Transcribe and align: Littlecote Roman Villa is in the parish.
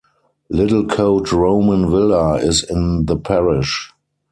Littlecote 0.51 1.31
Roman 1.31 1.87
Villa 1.91 2.37
is 2.39 2.63
in 2.63 3.05
the 3.05 3.15
parish. 3.15 3.93